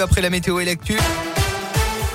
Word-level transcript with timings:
après 0.00 0.20
la 0.20 0.30
météo 0.30 0.60
et. 0.60 1.37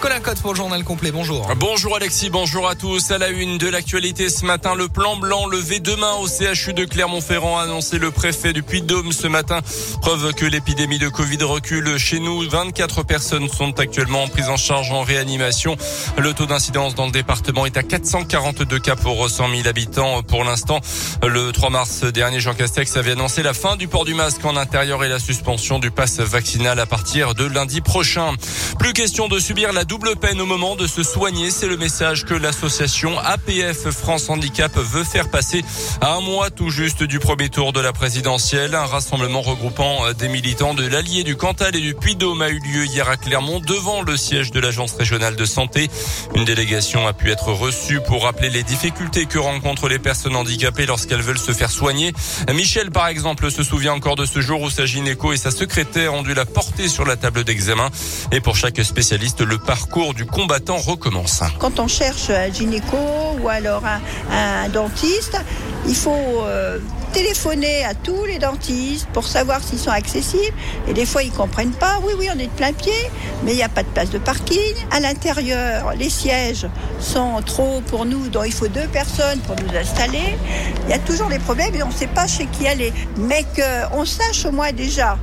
Colin 0.00 0.20
Cotte 0.20 0.40
pour 0.40 0.52
le 0.52 0.56
journal 0.56 0.84
complet. 0.84 1.10
Bonjour. 1.10 1.48
Bonjour 1.56 1.96
Alexis, 1.96 2.28
bonjour 2.28 2.68
à 2.68 2.74
tous. 2.74 3.10
À 3.10 3.18
la 3.18 3.30
une 3.30 3.56
de 3.56 3.68
l'actualité 3.68 4.28
ce 4.28 4.44
matin, 4.44 4.74
le 4.74 4.88
plan 4.88 5.16
blanc 5.16 5.46
levé 5.46 5.80
demain 5.80 6.12
au 6.20 6.26
CHU 6.26 6.74
de 6.74 6.84
Clermont-Ferrand 6.84 7.58
annoncé 7.58 7.98
le 7.98 8.10
préfet 8.10 8.52
du 8.52 8.62
Puy-de-Dôme 8.62 9.12
ce 9.12 9.26
matin. 9.26 9.60
Preuve 10.02 10.34
que 10.34 10.44
l'épidémie 10.44 10.98
de 10.98 11.08
Covid 11.08 11.38
recule 11.42 11.96
chez 11.98 12.20
nous. 12.20 12.48
24 12.48 13.04
personnes 13.04 13.48
sont 13.48 13.78
actuellement 13.80 14.24
en 14.24 14.28
prise 14.28 14.48
en 14.48 14.58
charge 14.58 14.92
en 14.92 15.02
réanimation. 15.02 15.76
Le 16.18 16.34
taux 16.34 16.46
d'incidence 16.46 16.94
dans 16.94 17.06
le 17.06 17.12
département 17.12 17.64
est 17.64 17.78
à 17.78 17.82
442 17.82 18.78
cas 18.78 18.96
pour 18.96 19.30
100 19.30 19.48
000 19.50 19.66
habitants 19.66 20.22
pour 20.22 20.44
l'instant. 20.44 20.80
Le 21.26 21.52
3 21.52 21.70
mars 21.70 22.04
dernier, 22.04 22.40
Jean 22.40 22.54
Castex 22.54 22.96
avait 22.96 23.12
annoncé 23.12 23.42
la 23.42 23.54
fin 23.54 23.76
du 23.76 23.88
port 23.88 24.04
du 24.04 24.14
masque 24.14 24.44
en 24.44 24.56
intérieur 24.56 25.04
et 25.04 25.08
la 25.08 25.18
suspension 25.18 25.78
du 25.78 25.90
pass 25.90 26.20
vaccinal 26.20 26.78
à 26.80 26.86
partir 26.86 27.34
de 27.34 27.44
lundi 27.44 27.80
prochain. 27.80 28.34
Plus 28.78 28.92
question 28.92 29.28
de 29.28 29.38
subir 29.38 29.72
la 29.72 29.85
double 29.86 30.16
peine 30.16 30.40
au 30.40 30.46
moment 30.46 30.74
de 30.74 30.86
se 30.86 31.02
soigner. 31.02 31.50
C'est 31.50 31.68
le 31.68 31.76
message 31.76 32.24
que 32.24 32.34
l'association 32.34 33.18
APF 33.18 33.90
France 33.90 34.28
Handicap 34.28 34.76
veut 34.76 35.04
faire 35.04 35.30
passer 35.30 35.64
à 36.00 36.14
un 36.14 36.20
mois 36.20 36.50
tout 36.50 36.70
juste 36.70 37.02
du 37.02 37.18
premier 37.18 37.48
tour 37.48 37.72
de 37.72 37.80
la 37.80 37.92
présidentielle. 37.92 38.74
Un 38.74 38.86
rassemblement 38.86 39.42
regroupant 39.42 40.12
des 40.12 40.28
militants 40.28 40.74
de 40.74 40.86
l'Allier 40.86 41.22
du 41.22 41.36
Cantal 41.36 41.76
et 41.76 41.80
du 41.80 41.94
Puy-Dôme 41.94 42.42
a 42.42 42.48
eu 42.48 42.58
lieu 42.58 42.84
hier 42.86 43.08
à 43.08 43.16
Clermont 43.16 43.60
devant 43.60 44.02
le 44.02 44.16
siège 44.16 44.50
de 44.50 44.60
l'Agence 44.60 44.94
régionale 44.94 45.36
de 45.36 45.44
santé. 45.44 45.88
Une 46.34 46.44
délégation 46.44 47.06
a 47.06 47.12
pu 47.12 47.30
être 47.30 47.52
reçue 47.52 48.00
pour 48.00 48.24
rappeler 48.24 48.50
les 48.50 48.62
difficultés 48.64 49.26
que 49.26 49.38
rencontrent 49.38 49.88
les 49.88 50.00
personnes 50.00 50.36
handicapées 50.36 50.86
lorsqu'elles 50.86 51.22
veulent 51.22 51.38
se 51.38 51.52
faire 51.52 51.70
soigner. 51.70 52.12
Michel, 52.52 52.90
par 52.90 53.06
exemple, 53.06 53.50
se 53.50 53.62
souvient 53.62 53.92
encore 53.92 54.16
de 54.16 54.26
ce 54.26 54.40
jour 54.40 54.62
où 54.62 54.70
sa 54.70 54.86
gynéco 54.86 55.32
et 55.32 55.36
sa 55.36 55.50
secrétaire 55.50 56.14
ont 56.14 56.22
dû 56.22 56.34
la 56.34 56.44
porter 56.44 56.88
sur 56.88 57.04
la 57.04 57.16
table 57.16 57.44
d'examen. 57.44 57.88
Et 58.32 58.40
pour 58.40 58.56
chaque 58.56 58.82
spécialiste, 58.82 59.42
le 59.42 59.58
parcours 59.76 60.14
du 60.14 60.24
combattant 60.24 60.78
recommence. 60.78 61.42
Quand 61.58 61.80
on 61.80 61.86
cherche 61.86 62.30
un 62.30 62.50
gynéco 62.50 62.96
ou 63.42 63.48
alors 63.50 63.82
un, 63.84 64.68
dentiste, 64.70 65.38
il 65.86 65.94
faut 65.94 66.40
euh, 66.44 66.78
téléphoner 67.12 67.84
à 67.84 67.92
tous 67.92 68.24
les 68.24 68.38
dentistes 68.38 69.06
pour 69.12 69.26
savoir 69.26 69.62
s'ils 69.62 69.78
sont 69.78 69.90
accessibles. 69.90 70.56
Et 70.88 70.94
des 70.94 71.04
fois, 71.04 71.22
ils 71.22 71.30
comprennent 71.30 71.74
pas. 71.74 71.98
Oui, 72.02 72.14
oui, 72.18 72.28
on 72.34 72.38
est 72.38 72.46
de 72.46 72.56
plein 72.62 72.72
pied, 72.72 73.02
mais 73.44 73.52
il 73.52 73.56
n'y 73.56 73.62
a 73.62 73.68
pas 73.68 73.82
de 73.82 73.88
place 73.88 74.08
de 74.08 74.16
parking. 74.16 74.74
À 74.92 75.00
l'intérieur, 75.00 75.92
les 75.94 76.08
sièges 76.08 76.66
sont 76.98 77.42
trop 77.44 77.82
pour 77.82 78.06
nous, 78.06 78.28
donc 78.28 78.44
il 78.46 78.54
faut 78.54 78.68
deux 78.68 78.88
personnes 78.88 79.40
pour 79.40 79.56
nous 79.56 79.76
installer. 79.76 80.38
Il 80.84 80.90
y 80.90 80.94
a 80.94 80.98
toujours 81.00 81.28
des 81.28 81.38
problèmes 81.38 81.74
et 81.74 81.82
on 81.82 81.88
ne 81.88 81.92
sait 81.92 82.06
pas 82.06 82.26
chez 82.26 82.46
qui 82.46 82.66
aller. 82.66 82.94
Mais 83.18 83.44
qu'on 83.54 84.06
sache 84.06 84.46
au 84.46 84.52
moins 84.52 84.72
déjà 84.72 85.18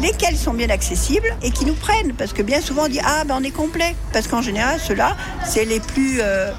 lesquels 0.00 0.36
sont 0.36 0.54
bien 0.54 0.70
accessibles 0.70 1.34
et 1.42 1.50
qui 1.50 1.64
nous 1.64 1.74
prennent. 1.74 2.12
Parce 2.14 2.32
que 2.32 2.42
bien 2.42 2.60
souvent 2.60 2.84
on 2.84 2.88
dit 2.88 3.00
ah 3.04 3.24
ben 3.24 3.36
on 3.40 3.44
est 3.44 3.50
complet. 3.50 3.94
Parce 4.12 4.28
qu'en 4.28 4.42
général 4.42 4.78
ceux-là 4.80 5.16
c'est 5.44 5.64
les 5.64 5.80
plus 5.80 6.20
euh, 6.20 6.52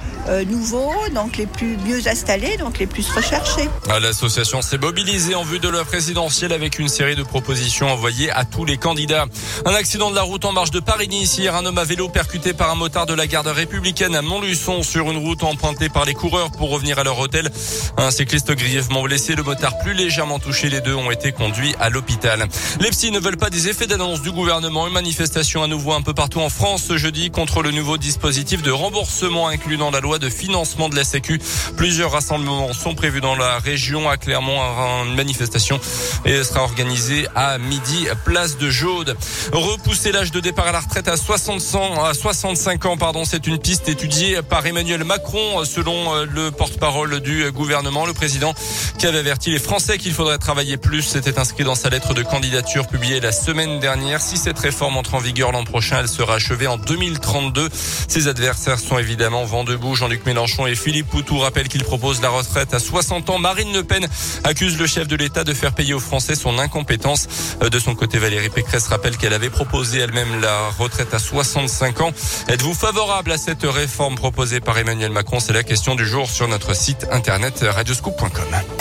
nouveaux, 0.47 0.93
donc 1.13 1.37
les 1.37 1.45
plus 1.45 1.77
mieux 1.85 2.07
installés, 2.07 2.57
donc 2.57 2.79
les 2.79 2.87
plus 2.87 3.09
recherchés. 3.09 3.69
L'association 4.01 4.61
s'est 4.61 4.77
mobilisée 4.77 5.35
en 5.35 5.43
vue 5.43 5.59
de 5.59 5.69
la 5.69 5.83
présidentielle 5.85 6.53
avec 6.53 6.79
une 6.79 6.87
série 6.87 7.15
de 7.15 7.23
propositions 7.23 7.87
envoyées 7.89 8.31
à 8.31 8.45
tous 8.45 8.65
les 8.65 8.77
candidats. 8.77 9.25
Un 9.65 9.73
accident 9.73 10.09
de 10.09 10.15
la 10.15 10.23
route 10.23 10.45
en 10.45 10.51
marche 10.51 10.71
de 10.71 10.79
Paris-Nice 10.79 11.37
hier, 11.37 11.55
un 11.55 11.65
homme 11.65 11.77
à 11.77 11.83
vélo 11.83 12.09
percuté 12.09 12.53
par 12.53 12.71
un 12.71 12.75
motard 12.75 13.05
de 13.05 13.13
la 13.13 13.27
garde 13.27 13.47
républicaine 13.47 14.15
à 14.15 14.21
Montluçon 14.21 14.83
sur 14.83 15.11
une 15.11 15.17
route 15.17 15.43
empruntée 15.43 15.89
par 15.89 16.05
les 16.05 16.13
coureurs 16.13 16.51
pour 16.51 16.69
revenir 16.69 16.99
à 16.99 17.03
leur 17.03 17.19
hôtel. 17.19 17.51
Un 17.97 18.11
cycliste 18.11 18.51
grièvement 18.51 19.03
blessé, 19.03 19.35
le 19.35 19.43
motard 19.43 19.77
plus 19.79 19.93
légèrement 19.93 20.39
touché, 20.39 20.69
les 20.69 20.81
deux 20.81 20.95
ont 20.95 21.11
été 21.11 21.31
conduits 21.31 21.75
à 21.79 21.89
l'hôpital. 21.89 22.47
Les 22.79 22.89
psys 22.89 23.11
ne 23.11 23.19
veulent 23.19 23.37
pas 23.37 23.49
des 23.49 23.67
effets 23.67 23.87
d'annonce 23.87 24.21
du 24.21 24.31
gouvernement. 24.31 24.87
Une 24.87 24.93
manifestation 24.93 25.63
à 25.63 25.67
nouveau 25.67 25.93
un 25.93 26.01
peu 26.01 26.13
partout 26.13 26.39
en 26.39 26.49
France 26.49 26.83
ce 26.87 26.97
jeudi 26.97 27.31
contre 27.31 27.61
le 27.61 27.71
nouveau 27.71 27.97
dispositif 27.97 28.61
de 28.61 28.71
remboursement 28.71 29.47
inclus 29.47 29.77
dans 29.77 29.91
la 29.91 29.99
loi 29.99 30.14
de 30.17 30.29
financement 30.29 30.89
de 30.89 30.95
la 30.95 31.03
Sécu. 31.03 31.39
Plusieurs 31.77 32.11
rassemblements 32.11 32.73
sont 32.73 32.95
prévus 32.95 33.21
dans 33.21 33.35
la 33.35 33.59
région. 33.59 34.09
À 34.09 34.17
Clermont, 34.17 34.59
une 35.05 35.15
manifestation 35.15 35.79
sera 36.25 36.63
organisée 36.63 37.27
à 37.35 37.57
midi, 37.57 38.07
place 38.23 38.57
de 38.57 38.69
Jaude. 38.69 39.15
Repousser 39.51 40.11
l'âge 40.11 40.31
de 40.31 40.39
départ 40.39 40.67
à 40.67 40.71
la 40.71 40.79
retraite 40.79 41.07
à 41.07 41.17
60 41.17 41.61
à 42.03 42.13
65 42.13 42.85
ans, 42.85 42.97
pardon, 42.97 43.23
c'est 43.25 43.47
une 43.47 43.57
piste 43.57 43.87
étudiée 43.87 44.41
par 44.41 44.65
Emmanuel 44.65 45.03
Macron, 45.03 45.63
selon 45.63 46.13
euh, 46.13 46.25
le 46.25 46.51
porte-parole 46.51 47.19
du 47.19 47.51
gouvernement, 47.51 48.05
le 48.05 48.13
président 48.13 48.53
qui 48.97 49.07
avait 49.07 49.19
averti 49.19 49.51
les 49.51 49.59
Français 49.59 49.97
qu'il 49.97 50.13
faudrait 50.13 50.37
travailler 50.37 50.77
plus. 50.77 51.01
C'était 51.01 51.39
inscrit 51.39 51.63
dans 51.63 51.75
sa 51.75 51.89
lettre 51.89 52.13
de 52.13 52.23
candidature 52.23 52.87
publiée 52.87 53.19
la 53.19 53.31
semaine 53.31 53.79
dernière. 53.79 54.21
Si 54.21 54.37
cette 54.37 54.59
réforme 54.59 54.97
entre 54.97 55.15
en 55.15 55.19
vigueur 55.19 55.51
l'an 55.51 55.63
prochain, 55.63 55.99
elle 55.99 56.07
sera 56.07 56.35
achevée 56.35 56.67
en 56.67 56.77
2032. 56.77 57.69
Ses 58.07 58.27
adversaires 58.27 58.79
sont 58.79 58.97
évidemment 58.97 59.45
vent 59.45 59.63
debout. 59.63 59.95
Jean-Luc 60.05 60.27
Mélenchon 60.27 60.67
et 60.67 60.75
Philippe 60.75 61.07
Poutou 61.07 61.39
rappellent 61.39 61.67
qu'il 61.67 61.83
propose 61.83 62.21
la 62.21 62.29
retraite 62.29 62.75
à 62.75 62.79
60 62.79 63.31
ans. 63.31 63.39
Marine 63.39 63.73
Le 63.73 63.83
Pen 63.83 64.07
accuse 64.43 64.77
le 64.77 64.85
chef 64.85 65.07
de 65.07 65.15
l'État 65.15 65.43
de 65.43 65.51
faire 65.51 65.73
payer 65.73 65.95
aux 65.95 65.99
Français 65.99 66.35
son 66.35 66.59
incompétence. 66.59 67.27
Euh, 67.63 67.69
de 67.69 67.79
son 67.79 67.95
côté, 67.95 68.19
Valérie 68.19 68.49
Pécresse 68.49 68.85
rappelle 68.85 69.17
qu'elle 69.17 69.33
avait 69.33 69.49
proposé 69.49 69.97
elle-même 69.97 70.41
la 70.41 70.69
retraite 70.77 71.15
à 71.15 71.17
65 71.17 72.01
ans. 72.01 72.11
Êtes-vous 72.49 72.75
favorable 72.75 73.31
à 73.31 73.39
cette 73.39 73.63
réforme 73.63 74.13
proposée 74.13 74.59
par 74.59 74.77
Emmanuel 74.77 75.09
Macron? 75.09 75.39
C'est 75.39 75.53
la 75.53 75.63
question 75.63 75.95
du 75.95 76.05
jour 76.05 76.29
sur 76.29 76.47
notre 76.47 76.75
site 76.75 77.07
internet 77.11 77.65
radioscoop.com. 77.67 78.74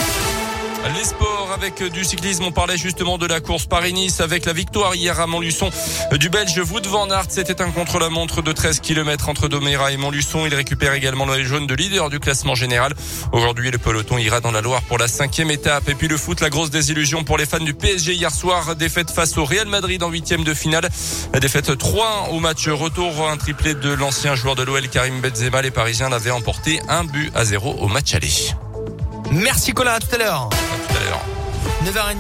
Les 0.97 1.05
sports 1.05 1.51
avec 1.53 1.83
du 1.83 2.05
cyclisme, 2.05 2.45
on 2.45 2.53
parlait 2.53 2.77
justement 2.77 3.19
de 3.19 3.27
la 3.27 3.41
course 3.41 3.67
Paris-Nice 3.67 4.21
avec 4.21 4.45
la 4.45 4.53
victoire 4.53 4.95
hier 4.95 5.19
à 5.19 5.27
Montluçon 5.27 5.71
du 6.13 6.29
Belge 6.29 6.57
Wout 6.71 6.87
van 6.89 7.11
Aert. 7.11 7.27
C'était 7.31 7.61
un 7.63 7.71
contre-la-montre 7.71 8.43
de 8.43 8.53
13 8.53 8.79
km 8.79 9.29
entre 9.29 9.49
Doméra 9.49 9.91
et 9.91 9.97
Montluçon. 9.97 10.47
Il 10.47 10.55
récupère 10.55 10.93
également 10.93 11.27
le 11.27 11.43
jaune 11.43 11.67
de 11.67 11.75
leader 11.75 12.11
du 12.11 12.21
classement 12.21 12.55
général. 12.55 12.95
Aujourd'hui, 13.33 13.73
le 13.73 13.79
peloton 13.79 14.19
ira 14.19 14.41
dans 14.41 14.53
la 14.53 14.61
Loire 14.61 14.83
pour 14.83 14.99
la 14.99 15.09
cinquième 15.09 15.51
étape. 15.51 15.89
Et 15.89 15.95
puis 15.95 16.07
le 16.07 16.17
foot, 16.17 16.41
la 16.41 16.51
grosse 16.51 16.71
désillusion 16.71 17.25
pour 17.25 17.39
les 17.39 17.47
fans 17.47 17.59
du 17.59 17.75
PSG 17.75 18.15
hier 18.15 18.31
soir. 18.31 18.77
Défaite 18.77 19.11
face 19.11 19.37
au 19.37 19.45
Real 19.45 19.67
Madrid 19.67 20.03
en 20.03 20.11
huitième 20.11 20.45
de 20.45 20.55
finale. 20.55 20.89
La 21.33 21.41
défaite 21.41 21.77
3 21.77 22.29
au 22.31 22.39
match 22.39 22.69
retour. 22.69 23.29
Un 23.29 23.37
triplé 23.37 23.75
de 23.75 23.93
l'ancien 23.93 24.37
joueur 24.37 24.55
de 24.55 24.63
l'OL 24.63 24.87
Karim 24.89 25.21
Benzema. 25.21 25.61
Les 25.61 25.73
Parisiens 25.73 26.09
l'avaient 26.09 26.31
emporté 26.31 26.81
un 26.89 27.03
but 27.03 27.33
à 27.35 27.45
zéro 27.45 27.75
au 27.81 27.89
match 27.89 28.15
aller. 28.15 28.55
Merci 29.33 29.73
Colin, 29.73 29.95
à 29.95 29.99
tout 29.99 30.15
à 30.15 30.19
l'heure. 30.19 30.51
9 31.85 32.13